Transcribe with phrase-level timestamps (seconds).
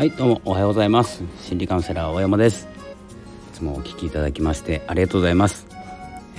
[0.00, 1.22] はいどうもおはようございます。
[1.42, 2.66] 心理カウンセラー大山です。
[3.52, 5.66] いつもお聞きいただきましてありがとうございます、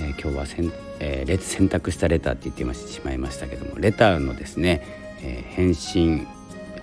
[0.00, 4.82] えー、今日はせん、えー、選択したレターって言ってしまいましたけどもレターのですね、
[5.22, 6.26] えー、返信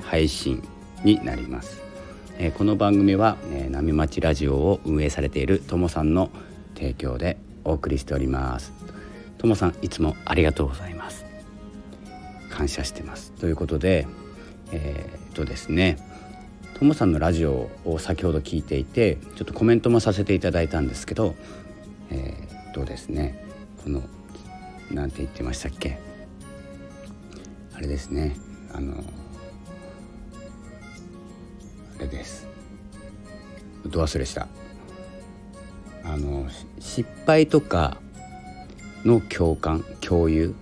[0.04, 0.66] 配信
[1.04, 1.82] になります、
[2.38, 6.30] えー、この番組は、えー、波町ラジオを運営されているともさんの
[6.76, 7.36] 提供で
[7.66, 8.72] お送りしております。
[9.38, 11.26] ともさんいつもありがとうございます。
[12.50, 13.34] 感謝してます。
[13.34, 14.08] ということで
[14.72, 15.98] えー、っとですね
[16.80, 21.36] ともさんのラジオを先ほど聞いていてちょっとコメントもさせていただいたんですけど
[22.10, 23.44] えー、っとですね
[23.84, 24.02] この
[24.90, 26.00] なんて言ってましたっけ？
[27.76, 28.36] あれですね。
[28.74, 29.04] あの
[31.98, 32.48] あれです。
[33.86, 34.48] ど忘れした。
[36.04, 36.48] あの
[36.80, 37.98] 失敗とか
[39.06, 40.56] の共感共有？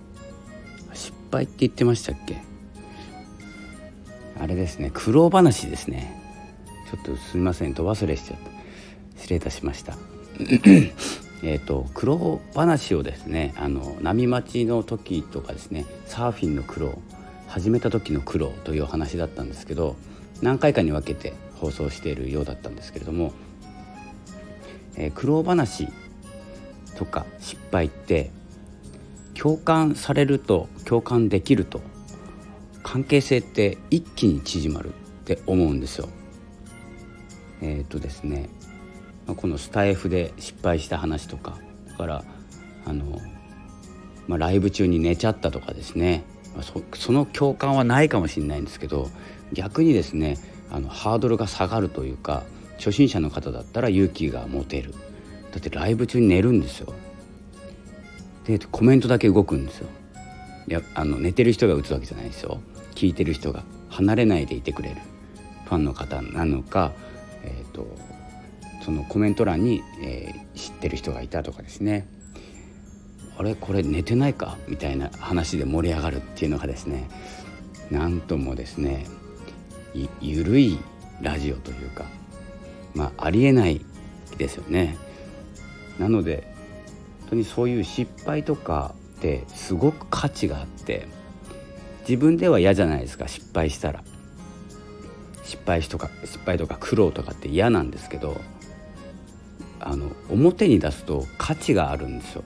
[0.92, 2.42] 失敗って言ってましたっけ？
[4.48, 6.14] れですね苦労話ですね。
[6.90, 8.50] ちょっとすみませんと忘れしちゃった。
[9.18, 9.96] 失礼いたしました。
[11.42, 16.98] えっと苦労話をですねあの波待ちの時とかですねサーフィンの苦労
[17.46, 19.96] 始めた時の苦労というお話だったんですけど
[20.42, 23.32] 何回かに分けて放送しているようだったんですけれども、
[24.96, 25.88] えー、苦労話
[26.96, 28.30] とか失敗って
[29.34, 31.80] 共感されると共感できると
[32.90, 34.92] 関係性って一気に縮まるっ
[35.26, 36.08] て思うんですよ。
[37.60, 38.48] えっ、とですね
[39.26, 42.24] このスタイフで失敗した話とかだから
[42.86, 43.20] あの、
[44.26, 46.24] まあ、ライブ中に寝ちゃったとかですね。
[46.62, 49.10] そその共感はないかもしれないんですけど
[49.52, 50.38] 逆にですね
[50.70, 52.44] あのハードルが下がるというか
[52.78, 54.94] 初心者の方だったら勇気が持てる。
[55.52, 56.94] だってライブ中に寝るんですよ。
[58.46, 59.88] でコメントだけ動くんですよ。
[60.68, 62.62] いやあの寝てる人が打つわけじゃないですよ。
[62.98, 64.96] 聞いてる人が離れないでいてくれる
[65.66, 66.90] ファンの方なのか、
[67.44, 67.86] えーと、
[68.84, 72.08] そのコメント欄に、えー、知ってる人がいたとかですね
[73.36, 74.58] あれこれ寝てないか？
[74.66, 77.08] みたいな話で盛り上がるっていうのがですね
[77.88, 79.06] なんともですね
[80.20, 80.76] ゆるい
[81.22, 82.04] ラジオというか
[82.94, 83.80] まあありえない
[84.38, 84.96] ですよね。
[86.00, 86.52] なので
[87.20, 91.06] 本当にそういう失敗とかってすごく価値があって
[92.08, 94.02] 自分では嫌じゃないですか失敗したら。
[95.44, 98.38] 失敗しとか失敗とか苦労とかって嫌なんですけど
[99.80, 102.44] あの表に出すと価値があるんですよ。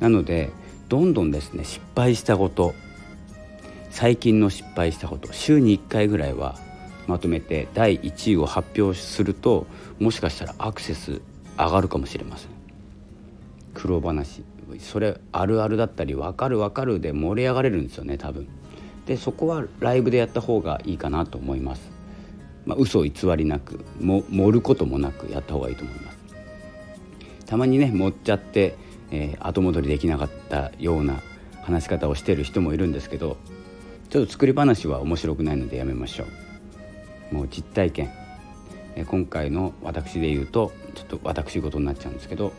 [0.00, 0.50] なので
[0.88, 2.74] どんどんですね失敗したこと
[3.90, 6.56] 最近の失敗したこと週に1回ぐらいは
[7.06, 9.66] まとめて第1位を発表すると
[9.98, 11.20] もしかしたらアクセス
[11.58, 12.50] 上がるかもしれません。
[13.74, 14.42] 苦労話。
[14.78, 18.48] それあるあるだったり分かる分かるで盛り上がれるんですよね多分。
[19.06, 21.90] でそこはライブでやった方がいいかなと思います。
[22.66, 26.18] まあ、嘘偽りなくも盛ることもなくやった方がいいと思います。
[27.46, 28.76] たまにね盛っちゃって、
[29.10, 31.22] えー、後戻りできなかったような
[31.62, 33.38] 話し方をしてる人もいるんですけど
[34.10, 36.24] ちょっと作り話は面白くないのでやめましょ
[37.30, 37.34] う。
[37.34, 38.10] もう実体験、
[39.06, 42.52] 今回の私で言うとちょっと私事になっちゃうんですけど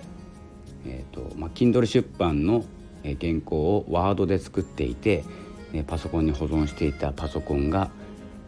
[0.85, 2.63] えーとまあ、Kindle 出版の
[3.03, 5.23] 原稿をワードで作っていて
[5.87, 7.91] パソコンに保存していたパソコンが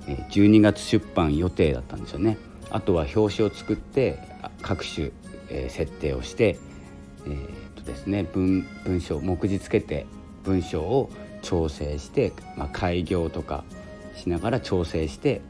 [0.05, 2.37] 12月出版予定だったんですよね。
[2.69, 4.17] あとは表紙を作って
[4.61, 5.11] 各種
[5.69, 6.57] 設定をして、
[7.25, 10.05] えーとですね、文文章目次つけて
[10.43, 11.09] 文章を
[11.41, 13.63] 調整して、まあ、開業とか
[14.15, 15.41] しながら調整して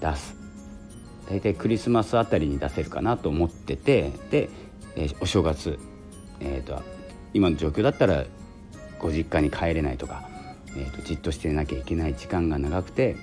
[0.00, 0.36] 出す
[1.28, 4.50] 大体クリスマスあたりに出せるかなと思っててで、
[4.96, 5.78] え、お正月
[6.44, 6.82] えーと、
[7.32, 8.24] 今の状況だったら
[8.98, 10.28] ご実家に帰れないとか、
[10.76, 13.16] えーと、じっとしてなきゃいけない時間が長くて、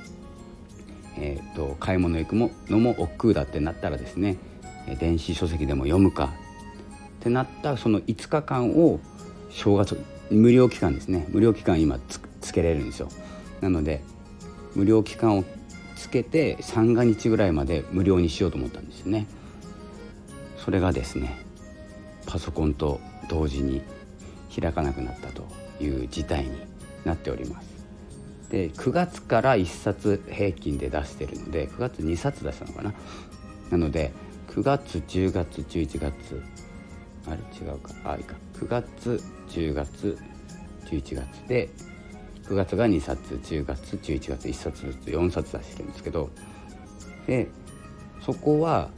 [1.18, 4.38] えーと、買い物行くのも億劫だってなったらですね
[5.00, 6.34] 電子書籍でも読むか
[7.20, 9.00] ってなったその5日間を
[9.52, 11.28] 正月無料期間ですね。
[11.30, 12.00] 無料期間今
[12.40, 13.10] つけれるんですよ。
[13.60, 14.02] なので
[14.76, 15.44] 無料期間を
[15.96, 19.28] つけて三が日ぐらいまで無料にしようと思ったんですよね。
[20.58, 21.38] それがですね
[22.26, 23.02] パソコンと
[23.32, 23.82] 同時に
[24.54, 25.48] 開かなくなったと
[25.82, 26.52] いう事態に
[27.06, 27.72] なっております。
[28.50, 32.94] で9月から1冊平均で出してるので9月2冊出したのかな。
[33.70, 34.12] なので
[34.50, 36.44] 9月10月11月
[37.26, 37.94] あれ違うか。
[38.04, 38.36] あいか。
[38.56, 40.18] 9月10月
[40.88, 41.70] 11月で
[42.44, 46.30] 9月が2冊10月11月1冊ずつ4冊出してるんですけど
[47.28, 47.48] で
[48.26, 48.90] そこは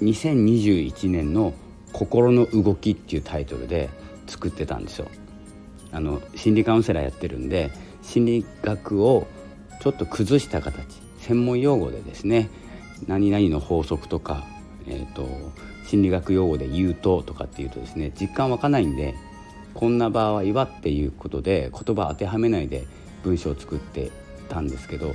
[0.00, 1.52] 2021年の
[1.92, 3.90] 心の動きっていうタイトルで
[4.26, 5.08] 作ってたんですよ。
[5.92, 7.70] あの心理カウンセラーやってるんで
[8.02, 9.26] 心理学を
[9.80, 12.48] ちょっと崩した形専門用語でですね
[13.06, 14.46] 何々の法則とか、
[14.86, 15.26] えーと、
[15.86, 19.14] 心理学用語で言うととかっていうとですね実感湧かないんで
[19.74, 22.84] こんな場合はっていうことで言葉当てはめないで
[23.22, 24.10] 文章を作って
[24.48, 25.14] たんですけど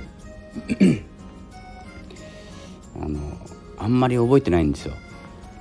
[3.00, 3.18] あの
[3.78, 4.94] あんまり覚えてないんですよ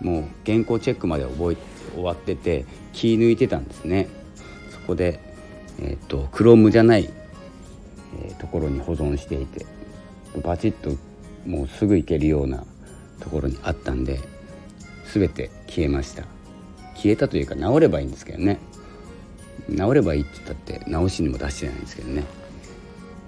[0.05, 1.57] もう原稿チェックまで覚え
[1.95, 4.07] 終わってて気抜いてたんですね。
[4.69, 5.19] そこで、
[5.79, 7.09] えーと、と Chrome じゃない、
[8.21, 9.65] えー、ところに保存していて
[10.43, 10.91] バチッと
[11.47, 12.63] もうすぐ行けるような
[13.19, 14.19] ところにあったんで
[15.11, 16.23] 全て消えました。
[16.93, 18.59] 消えたというか治ればいいんですけどね。
[19.75, 22.23] 治ればいいって言ったって直しにも出してないんですけどね、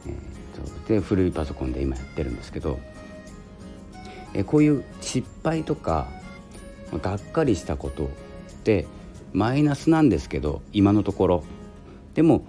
[0.06, 2.80] えーと、で古いパソコンで今やってるんですけど、
[4.36, 6.08] えこういう失敗とか
[6.94, 8.10] がっかりしたことっ
[8.64, 8.88] て
[9.34, 11.44] マイナスなんですけど今のところ
[12.14, 12.46] でも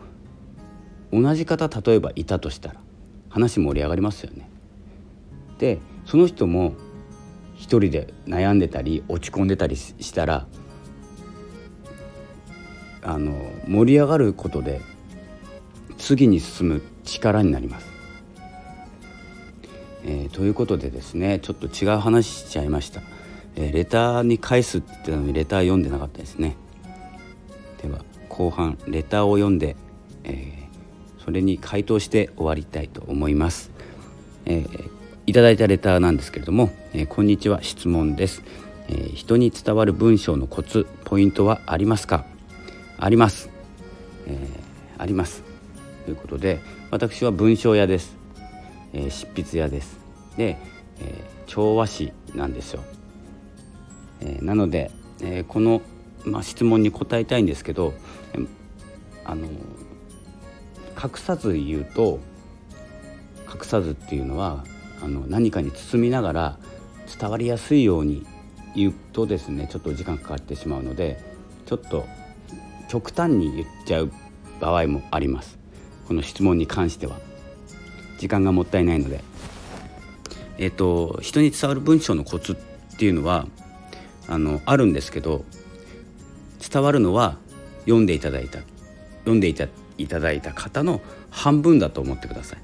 [1.12, 2.80] 同じ方例えばいたとしたら
[3.28, 4.48] 話盛り上がりますよね。
[5.58, 6.74] でその人も
[7.54, 10.46] 一人で悩んでたり落ち込んでたりしたら
[13.02, 13.32] あの
[13.66, 14.80] 盛り上がることで
[15.98, 17.88] 次に進む力になります。
[20.04, 23.02] えー、ということでですねちょっと違う話しちゃいました、
[23.56, 26.56] えー、レターに返すって言ってたのにレター読んでなかったですね。
[27.82, 29.76] では後半レターを読んで、
[30.24, 33.70] えー、それに回答して終わりたいと思います、
[34.46, 34.64] え
[35.26, 38.42] いただいたレターなんですけれども、えこんにちは質問です、
[38.88, 42.24] え人に伝わる文章のコツポイントはありますか？
[42.98, 43.50] あります、
[44.26, 44.48] え、
[44.98, 45.42] あります。
[46.04, 46.60] ということで
[46.90, 48.16] 私は文章屋です、
[48.92, 49.98] え、執筆屋です。
[50.36, 50.56] で、
[51.00, 51.14] え、
[51.46, 52.82] 調和師なんですよ、
[54.20, 55.82] えー、なので、えー、この、
[56.24, 57.94] まあ、質問に答えたいんですけど
[58.34, 58.38] え
[59.24, 62.18] あの隠さず言うと
[63.52, 64.64] 隠さずっていうのは
[65.02, 66.58] あの何かに包みながら
[67.18, 68.26] 伝わりやすいように
[68.74, 71.22] 言うとですねちょっと時間かかってしまうので
[71.66, 72.06] ちょっと
[72.88, 74.10] 極端に言っちゃう
[74.60, 75.58] 場合もあります。
[76.08, 77.18] この質問に関しては。
[78.18, 79.22] 時間がもったいないので。
[80.56, 83.46] えっ、ー、と人に伝わる文章のコツっていうのは
[84.28, 85.44] あのあるんですけど
[86.70, 87.38] 伝わるのは
[87.80, 88.60] 読んでいただいた
[89.20, 92.58] 読んでいたいただいた方の半分だと思ってください。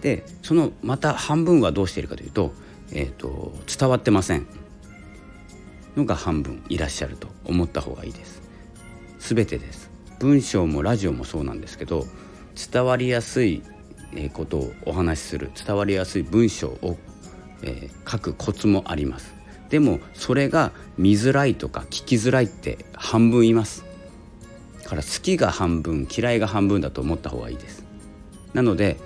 [0.00, 2.52] でそのまた半分はどうしているかというと,、
[2.92, 4.46] えーと伝わってません
[5.96, 8.40] のが半分いらっしゃると思った方がいいです。
[9.18, 12.06] 全てです文章もラジオもそうなんですけど
[12.72, 13.62] 伝わりやすい
[14.32, 16.96] ことをお話しする伝わりやすい文章を、
[17.62, 19.34] えー、書くコツもあります
[19.70, 23.84] でもそれが見づらいとか聞きづらいって半分います。
[24.84, 27.84] から好きが半分嫌いが半分だと思った方がいいです。
[28.52, 28.96] なので、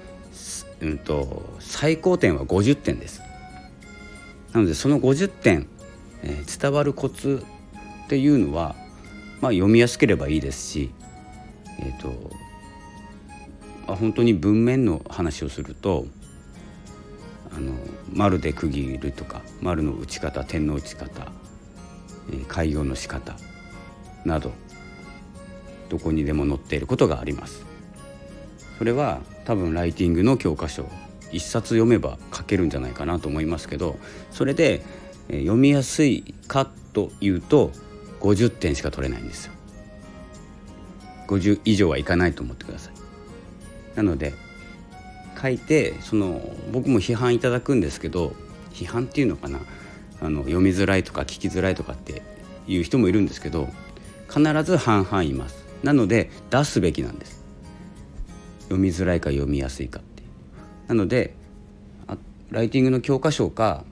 [0.81, 3.20] うんと、最高点は50点です。
[4.52, 5.66] なのでその50点、
[6.22, 7.44] えー、伝わるコツ
[8.05, 8.76] っていうのは
[9.44, 10.90] まあ、読みやすければいいですし、
[11.78, 12.31] えーと、
[13.87, 16.06] あ本当に文面の話をすると
[17.56, 17.72] あの
[18.12, 21.30] 丸で区切るとか丸の打ち方点の打ち方、
[22.30, 23.36] えー、開業の仕方
[24.24, 24.52] など
[25.88, 27.64] どこにでも載っていることがあります。
[28.79, 30.88] それは多分ライティングの教科書
[31.32, 33.96] 一冊読めば書けるんじゃないかなと思いますけど
[34.31, 34.82] それで、
[35.29, 37.70] 読みやすいかというと
[38.20, 39.52] 50点しか取れないんですよ
[41.29, 42.94] 50以上はいかないと思ってください
[43.96, 44.34] なので
[45.44, 46.41] 書いてその
[46.72, 48.32] 僕も批判いただくんですけど
[48.72, 49.60] 批判っていうのかな？
[50.22, 52.22] あの読みづらいとか聞きづらいとかって
[52.67, 53.69] いう人もいるんですけど
[54.29, 55.63] 必ず半々います。
[55.82, 57.44] なので出すべきなんです。
[58.63, 60.22] 読みづらいか読みやすいかって
[60.89, 61.34] なので
[62.51, 63.84] ライティングの教科書か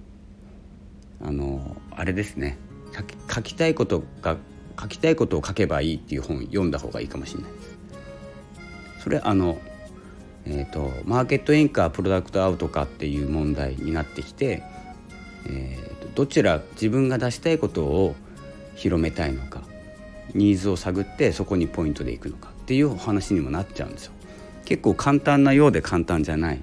[1.20, 2.56] あのあれですね。
[3.30, 4.38] 書きたいことが
[4.80, 7.78] 書きたいことを書けばいいっていう本読んだ方がいいかもしれないです。
[9.04, 9.58] それあの
[10.44, 14.62] えーと、マーケットインかプロダクトアウトかっていう問題になってきて、
[15.46, 18.14] えーと、どちら自分が出したいことを
[18.74, 19.62] 広めたいのか
[20.34, 24.12] ニーズを探ってそこにポイントでいくのかっていうお話にもなっちゃうんですよ。
[24.64, 26.62] 結構簡単なようで簡単じゃない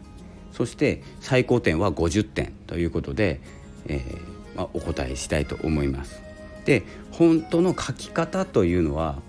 [0.52, 3.40] そして最高点は50点ということで、
[3.88, 6.22] えーまあ、お答えしたいと思います。
[6.66, 9.22] で本当の書き方というのは、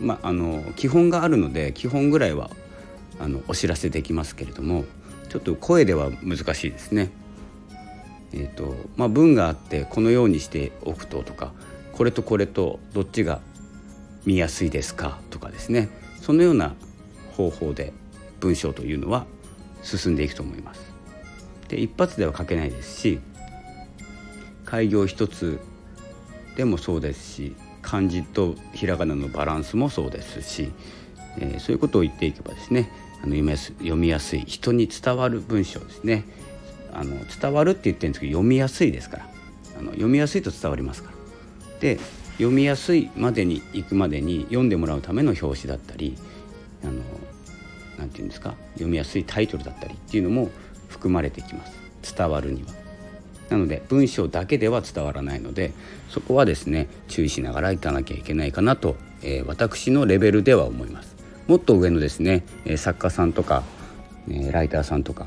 [0.00, 2.50] まあ、あの基本があるので基本ぐらいは
[3.18, 4.84] あのお知らせできますけれども
[5.28, 7.10] ちょっと声では難しいですね。
[8.32, 11.52] えーとまあ、文があってこのようにしておくととか
[11.92, 13.40] これとこれとどっちが
[14.26, 15.88] 見やすいですかとかですね
[16.20, 16.74] そのような
[17.36, 17.92] 方法で
[18.40, 19.26] 文章というのは
[19.82, 20.92] 進んでいくと思います。
[21.68, 23.20] で一発では書けないですし
[24.64, 25.60] 開業一つ
[26.56, 30.72] でもそうですし漢字とひらがなのバランスもそうですし、
[31.38, 32.90] えー、そういうことを言っていけばですね
[33.22, 36.24] あの読みやすい人に伝わる文章ですね
[36.92, 39.28] あの伝わるって言ってるんですけど読みやすいですから
[39.78, 41.16] あの読みやすいと伝わりますから。
[41.80, 41.98] で
[42.38, 46.16] 読みやすいまでに行くまでに読んでもらうための表紙だったり
[46.82, 46.92] あの
[47.98, 48.54] なていうんですか？
[48.74, 50.50] 読みやすいタイトルだったりっていうのも
[50.88, 51.76] 含まれてきます
[52.16, 52.68] 伝わるには。
[53.50, 55.72] なので文章だけでは伝わらないので
[56.08, 61.16] そこはですね注意しながらいかなきゃいけないかなと、えー、私のレベルでは思います。
[61.48, 62.44] もっと上のですね、
[62.76, 63.64] 作家さんとか、
[64.52, 65.26] ライターさんとか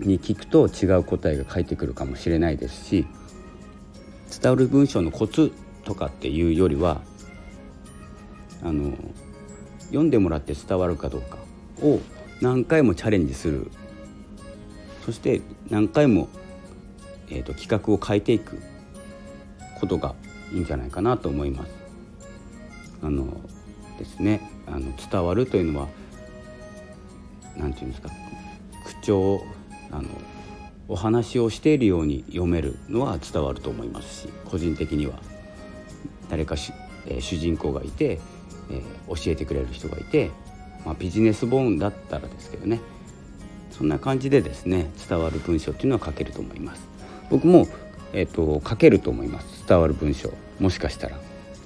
[0.00, 3.06] に聞くと違う答えが返ってくるかもしれないですし
[4.40, 5.52] 伝わる文章のコツ
[5.84, 7.02] とかっていうよりは
[8.62, 8.96] あの
[9.86, 11.36] 読んでもらって伝わるかどうか
[11.82, 12.00] を
[12.40, 13.70] 何回もチャレンジする
[15.04, 16.28] そして何回も、
[17.28, 18.62] えーと、企画を変えていく
[19.78, 20.14] ことが
[20.52, 21.72] いいんじゃないかなと思います。
[23.02, 23.26] あの
[23.98, 25.88] ですねあの伝わるというのは
[27.56, 28.10] 何て言うんですか
[28.84, 29.44] 口調
[29.90, 30.08] あの
[30.88, 35.14] お話をしているように読めるのは伝わると思いますし個人的には
[36.28, 36.72] 誰かし、
[37.06, 38.20] えー、主人公がいて、
[38.70, 40.30] えー、教えてくれる人がいて、
[40.84, 42.80] まあ、ビジネス本だったらですけどね
[43.72, 46.86] そんな感じでですね伝わる文章っていうのは書けると思います。
[47.30, 47.66] 僕も、
[48.12, 49.66] えーと、書けると思います。
[49.66, 50.30] 伝わる文章。
[50.60, 51.18] もしかしたら。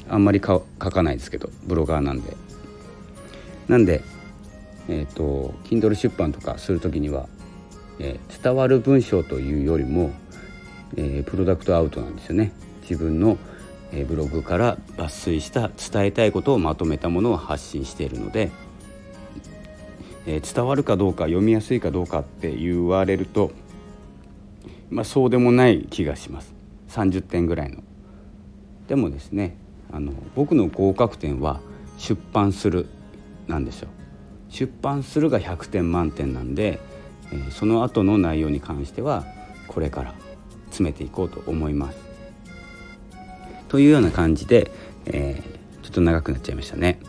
[0.08, 2.36] あんまり書かないですけどブロガーなんで。
[3.68, 4.02] なんで
[4.88, 7.28] えっ、ー、と Kindle 出版とかする時には、
[7.98, 10.12] えー、伝わる文章というよりも、
[10.96, 12.52] えー、プロダクトアウトなんですよね。
[12.82, 13.36] 自分の
[13.92, 18.50] えブログから抜粋した伝えたいことをまとめたものを発信しているので、
[20.26, 23.52] え伝わるかどうか読みやすいかどうかって言われると、
[24.90, 26.54] まあ、そうでもない気がします。
[26.90, 27.82] 30点ぐらいの。
[28.88, 29.56] でもですね
[29.90, 31.60] あの僕の合格点は
[31.98, 32.86] 出版する。
[33.46, 33.88] なんですよ。
[34.48, 36.80] 出版するが100点満点なんで、
[37.32, 39.24] えー、その後の内容に関しては
[39.66, 40.14] これから
[40.66, 41.98] 詰めていこうと思います。
[43.68, 44.70] というような感じで、
[45.06, 47.00] えー、ちょっと長くなっちゃいましたね。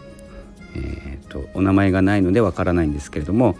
[0.75, 3.55] えーと、お名前がないのでわからないんですけれども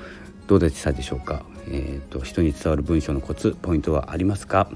[0.48, 4.70] どうでしたでしょうか、えーと、人に伝わる文章のコツポイントはありますか、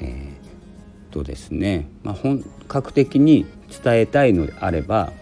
[0.00, 3.46] えー、とですね、まあ、本格的に
[3.82, 5.12] 伝えたいのであれば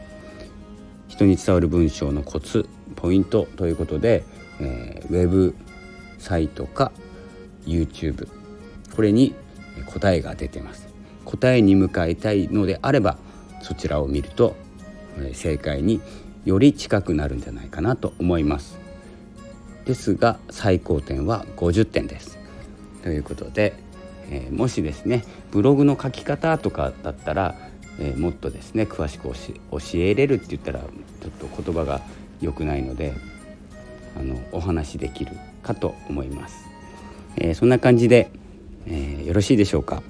[1.18, 4.22] 人に伝わる文章のコツポイントということで、
[4.60, 5.56] えー、ウェブ
[6.18, 6.92] サイトか
[7.66, 8.28] YouTube
[8.94, 9.34] これに
[9.86, 10.86] 答えが出てます。
[11.24, 13.18] 答えに向かいたいのであれば
[13.62, 14.54] そちらを見ると
[15.18, 16.00] え正解に
[16.44, 18.78] より近くなるんじゃないかなと思います。
[19.86, 22.38] ですが最高点は50点です。
[23.02, 23.74] ということで、
[24.30, 27.56] えー、もしですねブログの書き方とかだったら、
[27.98, 32.00] えー、もっとですね詳しく教えれるって言ったらちょっと言葉が
[32.40, 33.14] 良くないので
[34.16, 36.66] あのお話しできるかと思います、
[37.36, 38.30] えー、そんな感じで、
[38.86, 40.02] えよろしいでしょうか？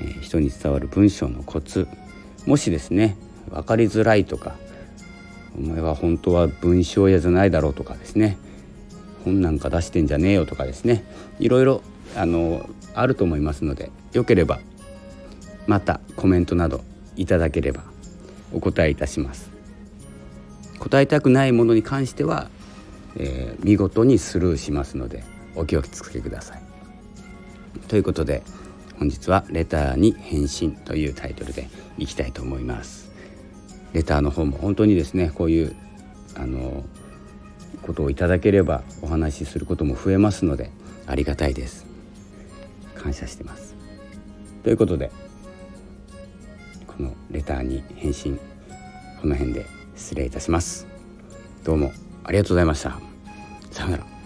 [0.00, 1.86] えー、人に伝わる文章のコツ。
[2.46, 3.16] もしですね
[3.50, 4.56] 分かりづらいとか
[5.56, 8.38] お前は本当は文章屋じゃないだろうとかですね
[9.24, 11.04] 本なんか出してんじゃねえよとかですね
[11.40, 11.82] いろいろ
[12.16, 14.60] あのあると思いますのでよければ
[15.68, 16.82] またコメントなど
[17.14, 17.84] いただければ
[18.52, 19.50] お答えいたします。
[20.78, 22.48] 答えたくないものに関しては、
[23.16, 25.22] えー、見事にスルーしますので
[25.54, 26.62] お気をつけください。
[27.88, 28.42] ということで
[28.98, 33.10] 本日はレターに返信というタイトルでいきたいと思います。
[33.92, 35.76] レターの方も本当にですねこういう
[36.34, 36.84] あの
[37.82, 40.70] ことをいただければお話しすることも増えますので
[41.06, 41.84] ありがたいです。
[42.94, 43.74] 感謝してます。
[44.62, 45.10] ということで
[47.02, 48.38] のレターに返信
[49.20, 50.86] この辺で失礼いたします。
[51.64, 51.92] どうも
[52.24, 52.98] ありがとうございました。
[53.70, 54.17] さようなら。